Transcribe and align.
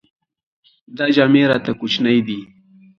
دا 0.97 1.05
جامې 1.15 1.43
راته 1.51 1.71
کوچنۍ 1.79 2.17
دي. 2.27 2.39